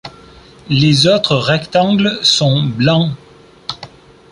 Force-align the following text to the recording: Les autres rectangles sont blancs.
Les 0.69 1.05
autres 1.05 1.35
rectangles 1.35 2.17
sont 2.25 2.63
blancs. 2.63 3.11